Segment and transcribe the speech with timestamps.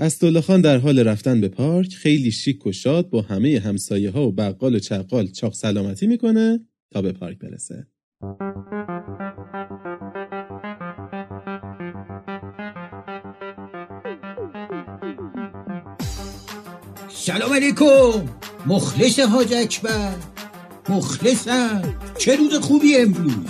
[0.00, 4.28] اسدالله خان در حال رفتن به پارک خیلی شیک و شاد با همه همسایه ها
[4.28, 6.60] و بقال و چقال چاق سلامتی می‌کنه
[6.90, 7.86] تا به پارک برسه.
[17.08, 18.28] سلام علیکم.
[18.66, 20.14] مخلص حاج اکبر.
[20.88, 21.94] مخلصم.
[22.18, 23.46] چه روز خوبی امروز.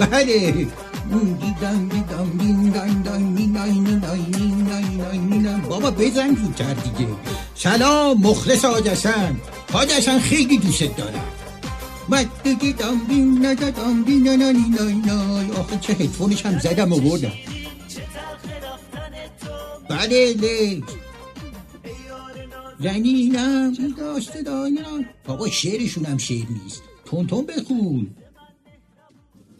[0.00, 0.66] بله.
[5.68, 7.10] بابا بزن زودتر دیگه.
[7.54, 11.24] سلام مخلص حاج حسن خیلی دوست دارم.
[15.60, 17.32] آخه چه هدفونش هم زدم و بردم.
[19.90, 20.84] بله لیک
[22.80, 26.82] زنینم داشته دایرم بابا شعرشون هم شعر نیست.
[27.04, 28.06] تون بخون.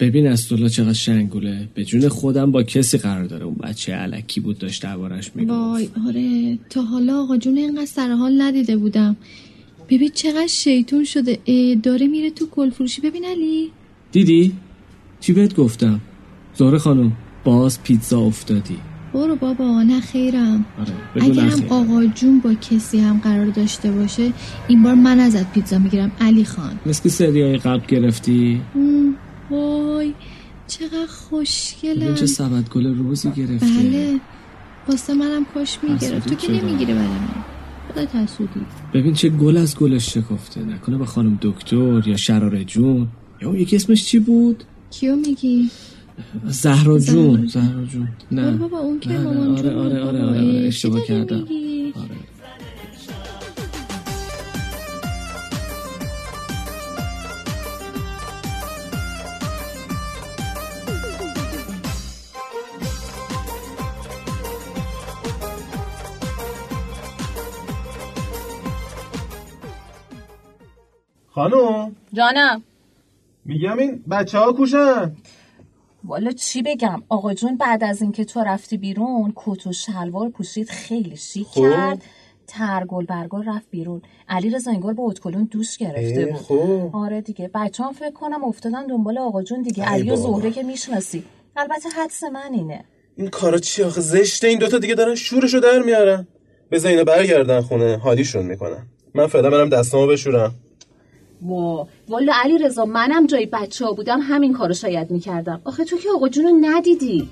[0.00, 1.68] ببین اسدالله چقدر شنگوله.
[1.74, 3.44] به جون خودم با کسی قرار داره.
[3.44, 5.50] اون بچه علکی بود داشت دربارش می‌گفت.
[5.50, 6.58] وای آره.
[6.70, 9.16] تا حالا آقا جون اینقدر سرحال ندیده بودم.
[9.88, 11.38] ببین چقدر شیطون شده.
[11.82, 13.70] داره میره تو گل فروشی ببین علی.
[14.12, 14.52] دیدی؟
[15.20, 16.00] چی بهت گفتم؟
[16.54, 17.12] زهره خانم
[17.44, 18.76] باز پیتزا افتادی.
[19.14, 20.64] برو بابا نه خیرم.
[20.80, 24.32] آره اگر هم آقا جون با کسی هم قرار داشته باشه
[24.68, 26.12] این بار من ازت پیتزا می‌گیرم.
[26.20, 26.78] علی خان.
[26.86, 28.60] مثل سریای قبل گرفتی؟
[29.50, 30.14] وای
[30.66, 32.14] چقدر خوشگلم.
[32.14, 34.20] چه سبد گل روزی گرفته؟ بله
[34.88, 36.28] واسه منم کاش می‌گرفت.
[36.28, 37.28] تو که نمی‌گیره برای من.
[37.94, 38.06] خدا
[38.94, 40.64] ببین چه گل از گلش شکفته.
[40.64, 43.08] نکنه به خانم دکتر یا شرار جون.
[43.42, 45.70] یا اون یکی اسمش چی بود؟ کیو میگی؟
[46.46, 47.46] زهرا جون.
[47.46, 48.08] زهرا جون.
[48.32, 48.50] نه.
[48.50, 50.22] بابا اون که مامان آره جون آره آره.
[50.22, 50.38] آره, آره.
[50.38, 52.16] اه، اشتباه کردم؟ آره.
[71.38, 71.96] خانم.
[72.12, 72.62] جانم.
[73.44, 75.16] میگم این بچه ها کوشن.
[76.04, 80.70] والا چی بگم؟ آقا جون بعد از اینکه تو رفتی بیرون کت و شلوار پوشید
[80.70, 81.60] خیلی شیک خب.
[81.60, 82.02] کرد.
[82.46, 84.02] ترگل برگل رفت بیرون.
[84.28, 86.40] علی رضا انگار با اتکلون دوش گرفته بود.
[86.40, 86.90] خب.
[86.92, 87.50] آره دیگه.
[87.54, 89.84] بچه هم فکر کنم افتادن دنبال آقا جون دیگه.
[89.84, 90.16] علی و.
[90.16, 91.24] زهره که می‌شناسی.
[91.56, 92.84] البته حدس من اینه.
[93.16, 96.26] این کارا چی آخه؟ زشته این دوتا دیگه دارن شورشو در میارن.
[96.70, 97.96] بذار اینا برگردن خونه.
[97.96, 98.86] حالیشون می‌کنن.
[99.14, 100.54] من فعلا برم دستامو بشورم.
[101.42, 105.60] وا والا علی رضا منم جای بچه ها بودم همین کارو شاید می‌کردم.
[105.64, 107.28] آخه تو که آقا جون رو ندیدی.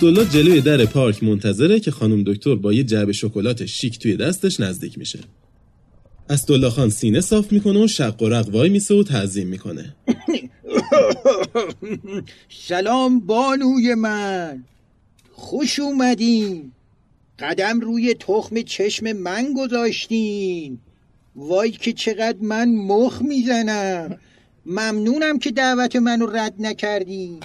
[0.00, 4.60] اسدالله جلوی در پارک منتظره که خانم دکتر با یه جعبه شکلات شیک توی دستش
[4.60, 5.18] نزدیک میشه.
[6.30, 9.96] اسدالله خان سینه صاف می‌کنه و شق و رق وای میسه و تعظیم می‌کنه.
[12.68, 14.64] سلام بانوی من.
[15.32, 16.72] خوش اومدین.
[17.38, 20.78] قدم روی تخم چشم من گذاشتین.
[21.36, 24.18] وای که چقدر من مخ می‌زنم.
[24.66, 27.40] ممنونم که دعوت منو رد نکردین.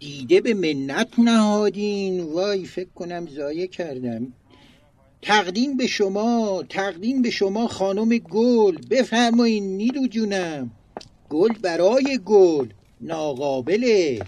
[0.00, 2.20] دیده به منت نهادین.
[2.20, 4.32] وای فکر کنم ضایع کردم.
[5.22, 8.78] تقدیم به شما تقدیم به شما خانم گل.
[8.90, 10.70] بفرمایین نیلو جونم.
[11.30, 12.68] گل برای گل
[13.00, 14.20] ناقابله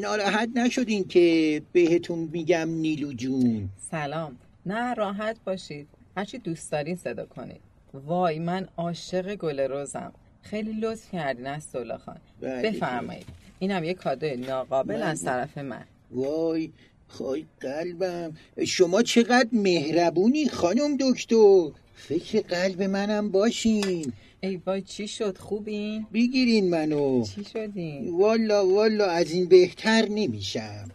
[0.00, 3.68] ناراحت نشدین که بهتون میگم نیلو جون.
[3.90, 4.36] سلام.
[4.66, 5.88] نه راحت باشید.
[6.16, 7.60] هرچی دوست دارین صدا کنید.
[7.94, 10.12] وای من عاشق گل روزم.
[10.42, 11.68] خیلی لطف کردین از
[12.04, 12.18] خان.
[12.40, 13.20] بله.
[13.58, 15.02] بفرمایید اینم یه کادوی ناقابل.
[15.02, 15.84] از طرف من.
[16.10, 16.70] وای
[17.08, 18.36] خای قلبم.
[18.66, 21.70] شما چقدر مهربونی خانم دکتر.
[21.94, 24.12] فکر قلب منم باشین.
[24.40, 27.24] ای وای چی شد؟ خوبین؟ بگیرین منو.
[27.24, 30.88] چی شدین؟ والا والا از این بهتر نمیشم.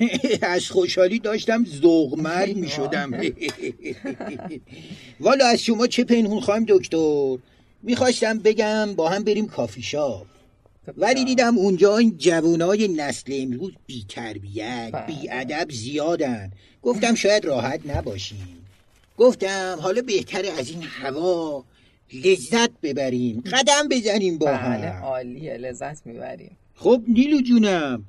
[0.42, 3.10] از خوشحالی داشتم زغمر می شدم
[5.20, 7.36] والا از شما چه پنهون خواهیم دکتر؟
[7.82, 10.26] می‌خواستم بگم با هم بریم کافی شاپ.
[10.96, 15.06] ولی دیدم اونجا این جوانای نسل امروز بی تربیت بله.
[15.06, 16.50] بی ادب زیادن.
[16.82, 18.58] گفتم شاید راحت نباشیم.
[19.16, 21.64] گفتم حالا بهتره از این هوا
[22.24, 23.42] لذت ببریم.
[23.52, 26.56] قدم بزنیم با بله هم عالیه لذت می‌بریم.
[26.74, 28.04] خب نیلو جونم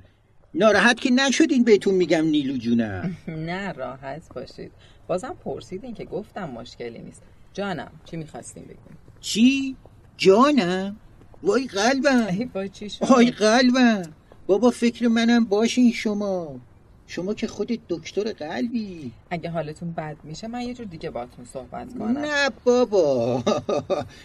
[0.54, 3.16] ناراحت که نشدین بهتون میگم نیلو جونم.
[3.48, 4.72] نه راحت باشید.
[5.06, 7.22] بازم پرسیدین که گفتم مشکلی نیست.
[7.52, 9.76] جانم چی می‌خواستیم بگیم چی؟
[10.16, 10.96] جانم؟
[11.44, 12.50] وای قلبم.
[13.00, 14.02] وای قلبم.
[14.46, 16.60] بابا فکر منم باشین شما.
[17.06, 19.12] شما که خودت دکتر قلبی.
[19.30, 22.18] اگه حالتون بد میشه من یه جور دیگه باتون صحبت کنم.
[22.18, 23.42] نه بابا.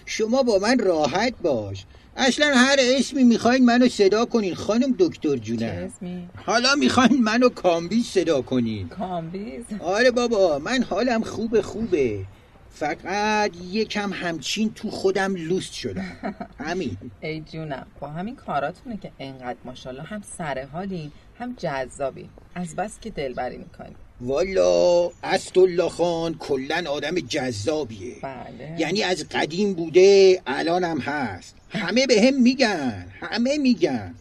[0.06, 1.86] شما با من راحت باش.
[2.18, 5.64] اصلا هر اسمی می‌خواین منو صدا کنین خانم دکتر جونم.
[5.64, 8.88] اسمی؟ حالا می‌خواین منو کامبیز صدا کنین.
[8.88, 12.26] کامبیز آره بابا من حالم خوبه خوبه.
[12.72, 16.18] فقط یکم همچین تو خودم لوست شدم.
[16.66, 16.98] همین.
[17.22, 23.00] ای جونم با همین کاراتونه که انقدر ماشاءالله هم سر حالین هم جذابی از بس
[23.00, 23.96] که دلبری می‌کنی.
[24.22, 28.16] والا اسدالله خان کلا آدم جذابیه.
[28.22, 28.76] بله.
[28.80, 31.56] یعنی از قدیم بوده الانم هست.
[31.70, 34.16] همه به هم میگن همه میگن.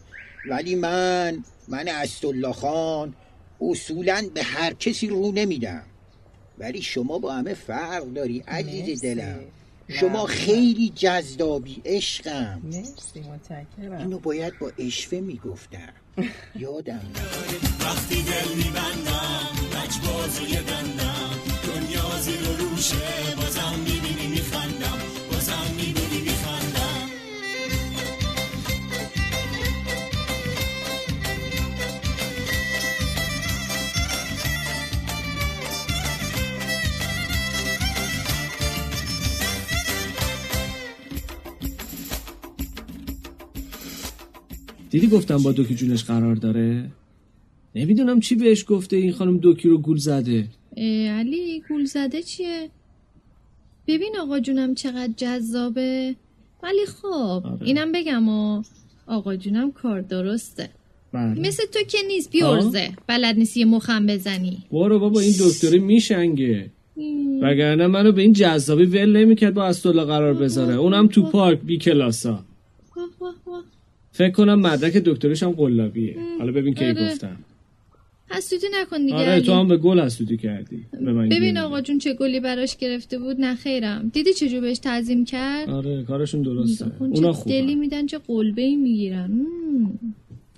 [0.49, 3.13] ولی من من اسدالله خان
[3.61, 5.83] اصولا به هر کسی رو نمیدم.
[6.59, 9.15] ولی شما با همه فرق داری عزیز مرسی.
[9.15, 9.39] دلم.
[9.87, 10.25] شما.
[10.25, 12.61] خیلی جذابی عشقم.
[12.63, 13.97] مرسی متشکرم.
[13.97, 15.93] اینو باید با اشوه می‌گفتم.
[16.55, 17.01] یادم.
[44.89, 46.91] دیدی گفتم با دوکی جونش قرار داره؟
[47.75, 50.47] نمی‌دونم چی بهش گفته این خانم دوکی رو گول زده.
[51.17, 52.69] علی گول زده چیه؟
[53.87, 56.15] ببین آقا جونم چقدر جذابه.
[56.63, 57.59] ولی خب آره.
[57.63, 58.63] اینم بگم و
[59.07, 60.69] آقا جونم کار درسته.
[61.13, 61.39] بله.
[61.39, 62.89] مثل تو که نیست بیورزه.
[63.07, 64.63] بلد نیستی یه مخم بزنی.
[64.71, 66.71] برو بابا این دکتری میشنگه.
[67.41, 70.75] وگرنه منو به این جذابی ول نمی‌کرد با اسدالله قرار بذاره.
[70.75, 72.45] اونم تو پارک بی کلاسا.
[74.19, 76.15] فکر کنم مدرک دکتریش هم قلابیه.
[76.39, 77.11] حالا ببین کی آره.
[77.11, 77.37] گفتم.
[78.29, 79.15] حسودی نکن دیگه.
[79.15, 79.41] آره.
[79.41, 80.85] تو هم به گل حسودی کردی.
[80.91, 83.35] به من ببین آقا جون چه گلی براش گرفته بود.
[83.39, 84.11] نه خیرم.
[84.13, 86.85] دیدی چجور بهش تعظیم کرد؟ آره کارشون درسته.
[86.99, 89.31] اونا چه دلی خوبه میدن چه قلبه ای می‌گیرن.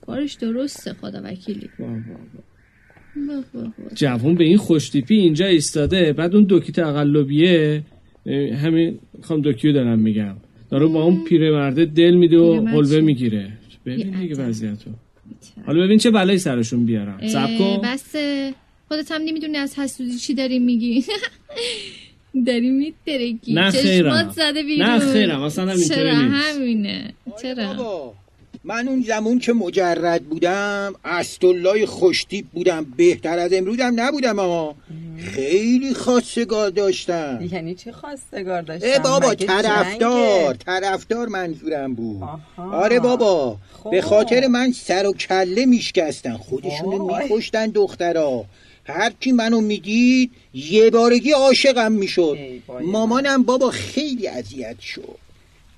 [0.05, 1.69] کارش درسته خدا وکیلی.
[1.79, 1.89] واه
[3.27, 3.73] واه واه.
[3.95, 6.13] جوون به این خوشتیپی اینجا ایستاده.
[6.13, 7.83] بعد اون دوکی تقلبیه.
[8.25, 10.35] اه، همین خانم دوکیو دارم میگم.
[10.71, 13.51] داره با اون پیرمرده دل میده و حلوه چی؟ می‌گیره.
[13.85, 14.35] ببین دیگه.
[14.35, 14.89] وضعیتو.
[15.65, 18.15] حالا ببین چه بلایی سرشون بیارم سب اه، کن بس
[18.87, 21.03] خودت هم نمی‌دونی از حسودی چی داری میگی.
[22.47, 24.29] داری میترکی نه چشمات خیرم.
[24.35, 24.89] زده بیرون.
[24.89, 26.35] نه خیرم، اصلا هم اینطوری چرا نیست.
[26.57, 28.13] همینه؟ چرا؟ بابا.
[28.63, 34.75] من اون زمان که مجرد بودم اسدالله خوشتیپ بودم بهتر از امروزم نبودم اما
[35.17, 37.39] خیلی خواستگار داشتم.
[37.51, 42.23] یعنی چی خواستگار داشتم؟ اه بابا طرفدار؟ طرفدار منظورم بود.
[42.23, 42.75] آها.
[42.77, 43.91] آره بابا خب.
[43.91, 46.37] به خاطر من سر و کله میشکستن.
[46.37, 47.23] خودشونو وای.
[47.23, 48.45] میکشتن دخترا.
[48.85, 52.37] هر کی منو می‌دید یه بارگی عاشقم می‌شد.
[52.39, 55.17] ای مامانم بابا خیلی اذیت شد.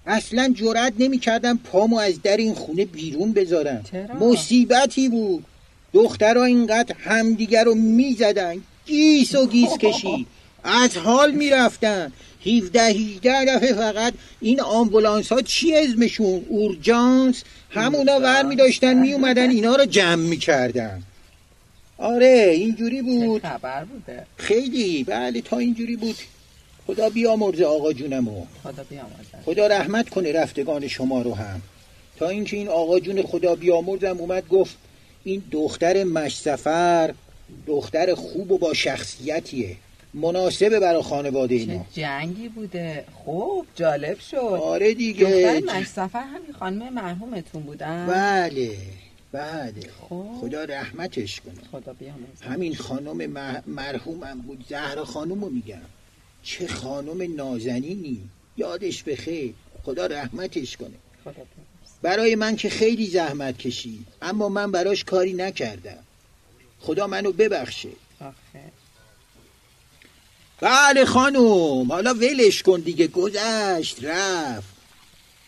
[0.06, 3.84] اصلا جرأت نمی‌کردم پامو از در این خونه بیرون بذارم.
[3.92, 5.46] چرا؟ مصیبتی بود.
[5.94, 8.56] دخترها اینقدر همدیگر رو می‌زدن.
[8.86, 10.26] گیس و گیس کشی.
[10.64, 12.12] از حال می‌رفتن.
[12.46, 19.14] 17 18 دفعه فقط این آمبولانس ها چی اسمشون؟ اورجانس همونا ور می داشتن می
[19.14, 21.04] اومدن اینا رو جمع می‌کردن.
[21.98, 23.42] آره اینجوری بود.
[23.42, 25.04] خبر بوده؟ خیلی.
[25.04, 26.16] بله تا اینجوری بود.
[26.88, 28.46] خدا بیامرزه آقا جونمو.
[28.64, 31.62] خدا بیامرزد خدا رحمت کنه رفتگان شما رو هم.
[32.18, 34.76] تا اینکه این آقا جون خدا بیامرزم اومد گفت
[35.24, 37.14] این دختر مشسفر
[37.68, 39.76] دختر خوب و با شخصیتیه.
[40.14, 41.86] مناسبه برای خانواده چه اینا.
[41.94, 43.06] جنگی بوده.
[43.26, 44.38] خوب جالب شد.
[44.38, 45.26] آره دیگه.
[45.26, 48.78] دختر مشسفر همین خانم مرحومتون بودن بله
[49.32, 49.72] بله.
[50.42, 51.54] خدا رحمتش کنه.
[51.72, 53.30] خدا بیامرزد همین خانم
[53.68, 54.66] مرحومم بود.
[54.70, 55.82] زهرا خانم رو میگم.
[56.44, 58.22] چه خانم نازنینی.
[58.58, 59.54] یادش بخیر.
[59.84, 60.96] خدا رحمتش کنه.
[62.02, 64.08] برای من که خیلی زحمت کشید.
[64.22, 66.04] اما من براش کاری نکردم.
[66.80, 67.90] خدا منو ببخشه.
[68.20, 68.64] آخه.
[70.62, 71.92] بله خانم.
[71.92, 73.08] حالا ولش کن دیگه.
[73.08, 74.74] گذشت رفت.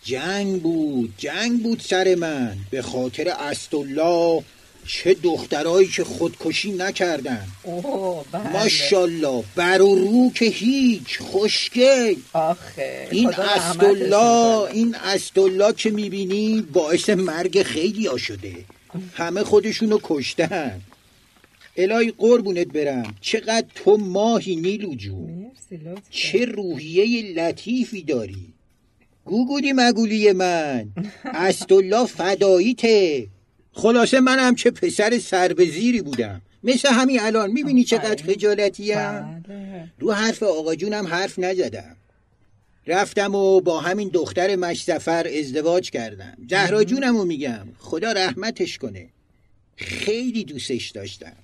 [0.03, 1.13] جنگ بود.
[1.17, 2.57] جنگ بود سر من.
[2.71, 4.43] به خاطر اسدالله
[4.87, 7.47] چه دخترایی که خودکشی نکردن.
[7.63, 8.53] اوه بله.
[8.53, 12.15] ماشاءالله بر و رو که هیچ خوشگل.
[12.33, 14.15] آخه این کنه.
[14.71, 18.55] این استالله که می‌بینی باعث مرگ خیلی ها شده.
[19.13, 20.81] همه خودشونو کشتن.
[21.77, 23.15] الهی قربونت برم.
[23.21, 25.51] چقدر تو ماهی نیلو جون
[26.09, 28.53] چه روحیه لطیفی داری.
[29.25, 30.89] گوگولی مگولی من.
[31.23, 33.27] استالله فداییته.
[33.75, 36.41] خلاصه منم چه پسر سر به زیری بودم.
[36.63, 38.23] مثل همین الان می‌بینی چقدر.
[38.23, 39.91] خجالتیم؟ بله.
[39.99, 41.95] رو حرف آقا جونم حرف نزدم.
[42.87, 46.37] رفتم و با همین دختر مشتفر ازدواج کردم.
[46.49, 47.67] زهرا جونم رو میگم.
[47.79, 49.09] خدا رحمتش کنه.
[49.75, 51.35] خیلی دوستش داشتم.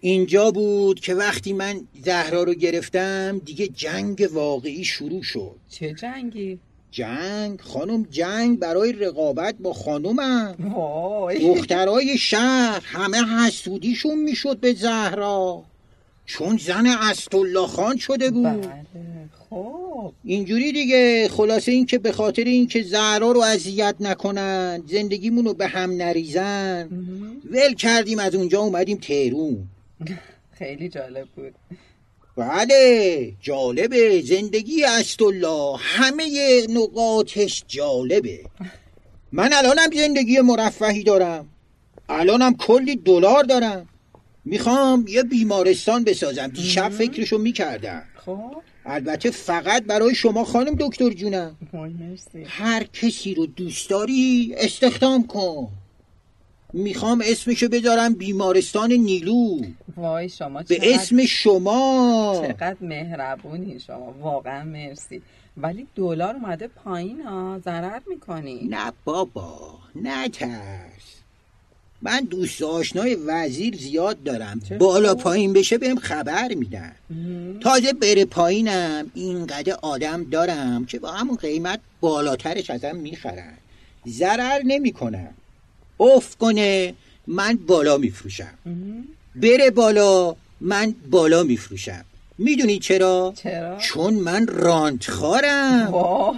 [0.00, 5.56] اینجا بود که وقتی من زهرا رو گرفتم دیگه جنگ واقعی شروع شد.
[5.70, 6.58] چه جنگی؟
[6.90, 10.54] جنگ؟ خانم جنگ برای رقابت با خانومم
[11.40, 15.62] دخترای شهر همه حسودیشون می‌شد به زهرا.
[16.26, 18.44] چون زن اسدالله خان شده بود.
[18.44, 18.84] بله
[19.50, 20.12] خب.
[20.24, 25.66] اینجوری دیگه خلاصه این که به خاطر اینکه زهرا رو اذیت نکنن زندگیمون رو به
[25.66, 26.88] هم نریزن.
[27.50, 29.68] ول کردیم از اونجا اومدیم تهرون.
[30.58, 31.54] خیلی جالب بود.
[32.40, 36.26] بله جالبه زندگی اسدالله همه
[36.70, 38.40] نقاطش جالبه.
[39.32, 41.48] من الانم زندگی مرفهی دارم.
[42.08, 43.88] الانم کلی دلار دارم.
[44.44, 46.46] می‌خوام یه بیمارستان بسازم.
[46.46, 48.02] دیشب فکرشو می‌کردم.
[48.26, 48.62] خب.
[48.86, 51.56] البته فقط برای شما خانم دکتر جونم.
[52.46, 55.68] هر کسی رو دوست داری استخدام کن.
[56.72, 59.60] می‌خوام اسمشو بذارم بیمارستان نیلو.
[59.96, 62.44] وای شما به چقدر اسم شما.
[62.46, 65.22] چقدر مهربونی شما واقعا مرسی.
[65.56, 68.68] ولی دلار اومده پایین ها ضرر می‌کنی.
[68.70, 71.20] نه بابا نه ترس
[72.02, 74.60] من دوست آشنای وزیر زیاد دارم.
[74.78, 75.14] بالا.
[75.14, 76.92] پایین بشه بهم خبر میدن.
[77.60, 79.10] تازه بره پایینم.
[79.14, 83.54] اینقدر آدم دارم که با همون قیمت بالاترش ازم می‌خرن.
[84.08, 85.34] ضرر نمی‌کنم.
[86.00, 86.94] افت کنه
[87.26, 88.54] من بالا میفروشم.
[89.36, 92.04] بره بالا من بالا میفروشم.
[92.38, 95.92] می‌دونی چرا؟ چرا؟ چون من رانت خارم.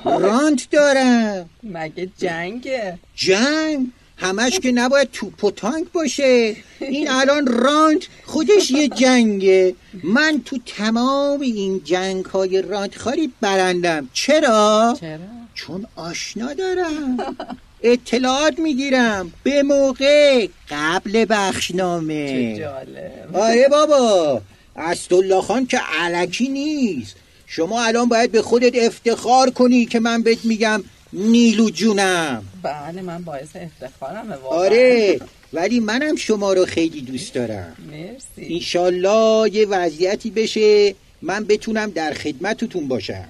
[0.04, 1.50] رانت دارم.
[1.62, 6.56] مگه جنگه؟ جنگ؟ همش که نباید توپ و تانک باشه.
[6.80, 9.74] این الان راند خودش یه جنگه.
[10.04, 14.08] من تو تمام این جنگ های راند خاری برندم.
[14.12, 15.18] چرا؟ چرا؟
[15.54, 17.16] چون آشنا دارم.
[17.82, 19.32] اطلاعات می‌گیرم.
[19.42, 23.36] به موقع قبل چه بخشنامه جالب.
[23.36, 24.40] آره بابا.
[24.76, 27.16] اسدالله خان که علکی نیست.
[27.46, 32.44] شما الان باید به خودت افتخار کنی که من بهت میگم نیلو جونم.
[32.62, 34.58] بله من باعث افتخارمه واقعا.
[34.58, 35.20] آره.
[35.52, 37.76] ولی منم شما رو خیلی دوست دارم.
[37.90, 38.54] مرسی.
[38.54, 40.94] انشالله یه وضعیتی بشه.
[41.22, 43.28] من بتونم در خدمتتون باشم.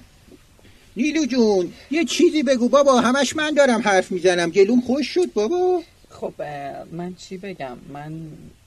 [0.97, 2.69] نیلو جون یه چیزی بگو.
[2.69, 4.49] بابا همش من دارم حرف می‌زنم.
[4.49, 5.81] گلوم خوش شد بابا.
[6.09, 6.33] خب
[6.91, 8.13] من چی بگم؟ من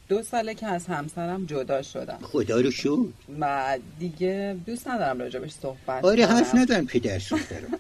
[0.09, 2.19] دو ساله که از همسرم جدا شدم.
[2.23, 6.27] خدا رو شد و دیگه دوست ندارم راجبش صحبت آره.
[6.27, 7.79] حرف نزن پدر سوخترم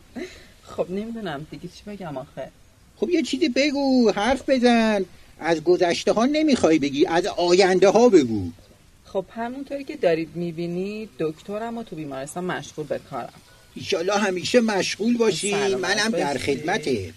[0.62, 1.46] خب نمی‌دونم.
[1.50, 2.48] دیگه چی بگم آخه؟
[2.96, 4.10] خب یه چیزی بگو.
[4.14, 5.04] حرف بزن.
[5.40, 7.06] از گذشته ها نمی‌خوای بگی.
[7.06, 8.50] از آینده ها بگو.
[9.04, 13.40] خب همونطوری که دارید می‌بینید دکترم و تو بیمارستان مشغول به کارم.
[13.76, 15.54] ایشالله همیشه مشغول باشی.
[15.74, 16.38] منم در.
[16.38, 17.12] خدمته.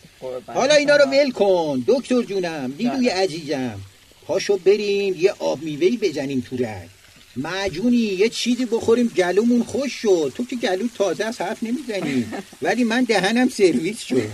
[0.48, 1.06] حالا اینا رو.
[1.06, 1.84] ول کن.
[1.88, 3.10] دکتر جونم جانم.
[3.10, 3.80] عزیزم.
[4.26, 6.90] پاشو بریم یه آب میوهی بزنیم تو رگ.
[7.36, 9.08] معجونی یه چیزی بخوریم.
[9.08, 10.34] گلومون خوش شد.
[10.36, 12.26] تو که گلو تازه از حرف نمی‌زنی.
[12.62, 14.32] ولی من دهنم سرویس شد.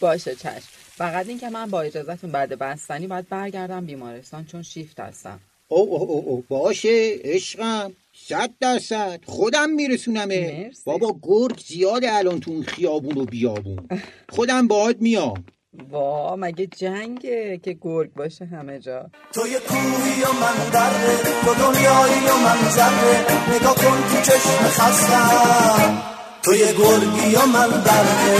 [0.00, 0.68] باشه چشم.
[0.96, 5.40] فقط این که من با اجازهتون بعد بستنی باید برگردم بیمارستان چون شیفت هستم.
[5.68, 6.44] او او او, او.
[6.48, 7.92] باشه عشقم.
[8.18, 9.20] صد درصد.
[9.26, 10.64] خودم میرسونمه.
[10.64, 10.82] مرسی.
[10.84, 13.88] بابا گرگ زیاده الان تو اون خیابون و بیابون.
[14.28, 15.44] خودم باهات میام.
[15.90, 19.10] وا مگه جنگه که گرگ باشه همه جا.
[19.34, 23.20] تو یه کوهی و من دره تو دنیایی و من ذره
[23.56, 26.02] نگاه کن تو چشم خستم.
[26.44, 28.38] تو یه گرگی و من دره.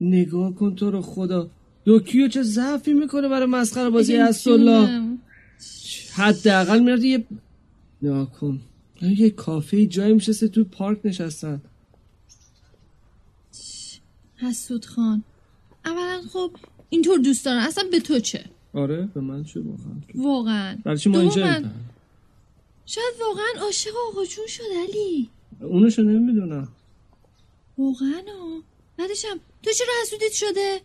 [0.00, 1.50] نگاه کن تو رو خدا.
[1.84, 5.18] دوکیو چه ضعفی می‌کنه برای مسخره بازی اسدالله.
[6.12, 7.24] حداقل میرد یه
[8.02, 8.60] نگاه کن.
[9.02, 11.60] یه کافه جایی میشسته تو پارک نشستن.
[14.36, 15.22] حسود خان.
[15.84, 16.50] اولا خب
[16.88, 17.58] اینطور دوست دارن.
[17.58, 20.78] اصلا به تو چه؟ آره به من چه واقعا؟ واقعا.
[20.84, 21.70] برای چی ما اینجا دوماً،
[22.86, 25.28] شاید واقعا عاشق آقا جون شد علی.
[25.60, 26.68] اونشو نمی‌دونم.
[27.78, 28.22] واقعا
[28.96, 30.80] بعدشم تو چرا حسودیت شده؟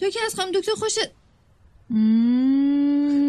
[0.00, 0.98] تو که از خانم دکتر خوشت.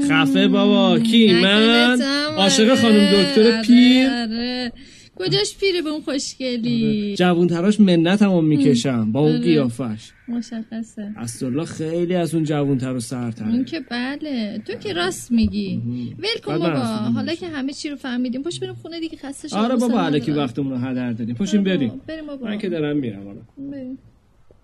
[0.09, 2.01] خفه بابا کی؟ من؟
[2.37, 4.71] عاشق خانم دکتر آره، پیر؟ آره.
[5.15, 9.39] کجاش پیره به اون خوشگلی؟ جوون تراش منت هم می‌کشم با اون آره.
[9.39, 10.11] قیافش.
[10.27, 11.13] مشخصه.
[11.17, 14.61] استرلا خیلی از اون جوون تر و سرتره اون که بله.
[14.67, 15.81] تو که راست میگی.
[16.19, 16.69] ول کن بابا
[17.15, 20.31] حالا که همه چی رو فهمیدیم پشت بریم خونه دیگه خسته شدم آره بابا علکی
[20.31, 20.47] ندارم.
[20.47, 21.35] وقتمون رو هدر دادیم.
[21.39, 22.27] آره بریم بابا، بریم.
[22.27, 22.47] بابا.
[22.47, 23.97] من که دارم میرم حالا بریم.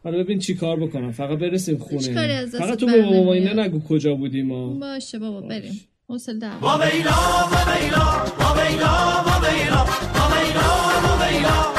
[0.08, 1.12] حالا ببین چی کار بکنم.
[1.12, 2.46] فقط برسیم خونه.
[2.46, 3.34] فقط تو به بابا.
[3.34, 4.74] اینا نگو کجا بودیم ما.
[4.74, 5.82] باشه بابا بریم.
[6.10, 7.12] حوصله دعوا با ویلا
[7.52, 8.06] با ویلا
[8.40, 8.94] با ویلا
[9.26, 9.84] با ویلا
[10.16, 10.68] با ویلا
[11.04, 11.77] با ویلا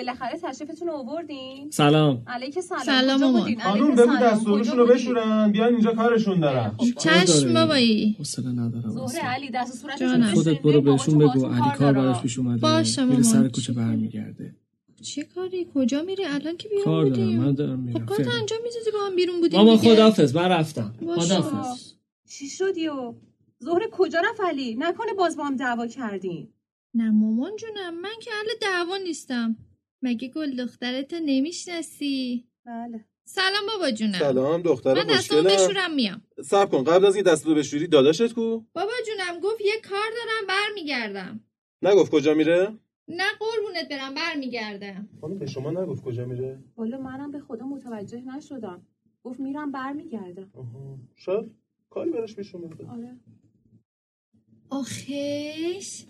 [0.00, 3.40] بالاخره تشریفتون رو آوردین سلام علیک سلام سلام مامان.
[3.40, 4.16] بودین؟ علیک بگو.
[4.22, 9.24] دستورشون رو؟ بشورن بیان اینجا کارشون دارن چشم بابایی حوصله ندارم زهره.
[9.24, 9.84] علی دست.
[10.00, 10.62] رو خودت.
[10.62, 11.92] برو بهشون بگو علی کار.
[11.92, 13.50] براش پیش اومده باشه میره سر مامان.
[13.50, 14.54] کوچه برمیگرده
[15.02, 18.28] چه کاری کجا میری الان که بیرون کار دارم من دارم میرم خب کارت.
[18.28, 19.94] انجام می‌دادی با هم بیرون بودیم ماما دیگه.
[19.94, 20.94] خدافظ من رفتم.
[21.16, 21.92] خدافظ
[22.28, 23.14] چی شدی و
[23.58, 26.48] زهره کجا رفت علی نکنه باز با هم دعوا کردین
[26.94, 29.56] نه مامان جونم من که اهل دعوا نیستم
[30.02, 33.04] مگه گل دخترتو نمی‌شناسی؟ بله.
[33.24, 34.18] سلام بابا جونم.
[34.18, 36.22] سلام دختر من دستامو بشورم میام.
[36.44, 40.46] سب کن قبل از اینکه دستتو بشوری داداشت کو؟ بابا جونم گفت یه کار دارم
[40.48, 41.40] برمیگردم.
[41.82, 42.78] نگفت کجا میره؟
[43.08, 45.08] نه قربونت برم برمیگردم.
[45.20, 48.86] خانم به شما نگفت کجا میره؟ والا منم به خدا متوجه نشدم.
[49.22, 50.50] گفت میرم برمیگردم.
[50.54, 50.98] آها.
[51.16, 51.50] شاید
[51.90, 52.86] کاری براش پیش اومده.
[52.86, 53.16] آره.
[54.70, 56.04] آخش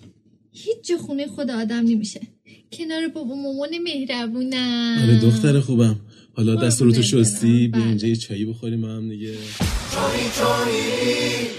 [0.53, 2.21] هیچ جا خونه خود آدم نمیشه.
[2.73, 4.99] کنار بابا مامان مهربونم.
[5.03, 6.01] آره دختر خوبم.
[6.37, 7.71] حالا قربونت دستورتو شستی برم.
[7.71, 7.89] بیا بله.
[7.89, 9.35] اینجا یه چایی بخوریم هم دیگه.
[9.93, 11.51] چایی چایی.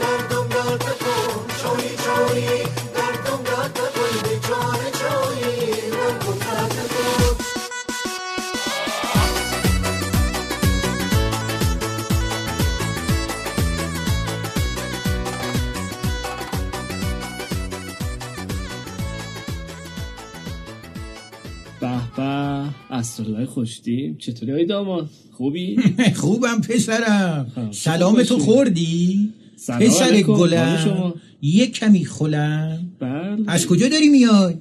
[0.00, 2.71] دردم درد کن چایی چایی.
[23.02, 25.76] به استرلای خوشتیم چطوری های داماد خوبی؟
[26.22, 27.46] خوبم پسرم.
[27.54, 28.38] خب، سلام تو.
[28.38, 29.32] خوردی؟
[29.80, 30.76] پسر گلم.
[30.84, 32.90] شما؟ یه کمی خلم.
[32.98, 33.44] بله.
[33.46, 34.54] از کجا داری میای؟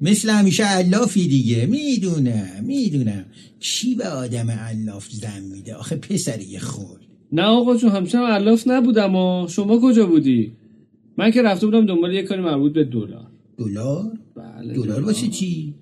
[0.00, 1.66] مثل همیشه علافی دیگه.
[1.66, 3.24] می‌دونم می‌دونم.
[3.60, 6.98] کی به آدم علاف زن میده؟ آخه پسر یه خل.
[7.32, 10.52] نه آقا چون همچنان علاف نبودم و شما کجا بودی؟
[11.18, 13.26] من که رفته بودم دنبال یه کاری مربوط به دلار.
[13.58, 15.00] دلار؟ بله دلار.
[15.00, 15.74] واسه چی؟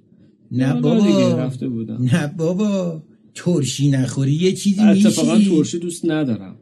[0.53, 1.37] نه بابا.
[1.39, 2.03] رفته بودم.
[2.13, 3.03] نه بابا.
[3.35, 6.57] ترشی نخوری یه چیزی اتفاقا میشی ترشی دوست ندارم.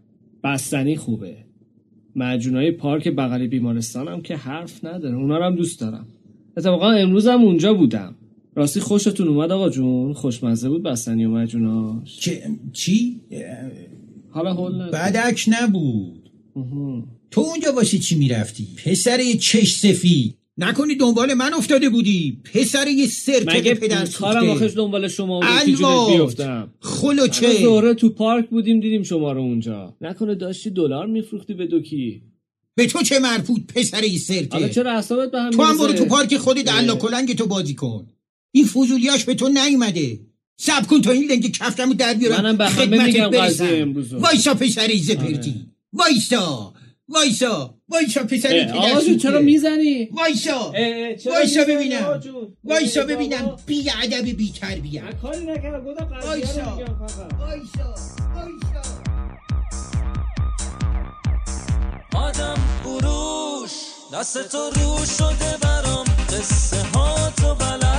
[0.45, 1.37] بستنی خوبه.
[2.17, 5.17] مجونای پارک بغل بیمارستانم که حرف نداره.
[5.17, 6.07] اونا رو هم دوست دارم.
[6.57, 8.15] اتفاقا امروز هم اونجا بودم.
[8.57, 13.21] راستی خوشتون اومد آقا جون؟ خوشمزه بود بستنی و مجوناش چه- چی؟
[14.31, 14.91] حالا حل.
[14.91, 16.31] بدک نبود.
[17.31, 20.35] تو اونجا واسه چی می‌رفتی؟ پسر یه چش سفید.
[20.61, 24.49] نکنی دنبال من افتاده بودی پسر یه سرکه مگه پدر کارم.
[24.51, 26.17] آخش دنبال شما بود.
[26.17, 31.55] بیفتم خلوچه من زهره تو پارک بودیم دیدیم شما رو اونجا نکنه داشتی دلار میفروختی
[31.55, 32.23] به دوکی
[32.75, 35.93] به تو چه مربوط پسر یه سرکه حالا چرا اعصابت به هم تو هم برو؟
[35.93, 36.79] تو پارک خودت اه.
[36.79, 38.07] علا کلنگ تو بازی کن
[38.53, 40.21] این فضولیاش به تو نیومده
[40.57, 43.29] سب کن تا این لنگ کفتمو در بیارم منم به همه میگم.
[43.31, 44.21] قضیه امروز رو.
[44.21, 45.67] وایسا پسر زپرتی آره.
[45.93, 46.73] وایسا
[47.11, 49.19] وایسا وایسا پسر آقا جون.
[49.19, 50.73] چرا می‌زنی وایسا
[51.27, 52.21] وایسا ببینم.
[52.65, 53.57] وایسا ببینم.
[53.67, 56.61] بی ادب بی تربیت من کاری نکردم گفتم قضیه وایسا.
[56.65, 57.95] رو میگم فقط وایسا
[58.35, 58.83] وایسا
[62.15, 63.73] آدم فروش
[64.15, 67.90] دست تو رو شده برام قصه ها تو بلد